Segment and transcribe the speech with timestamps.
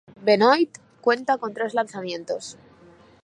[0.19, 2.57] Benoit cuenta con tres lanzamientos.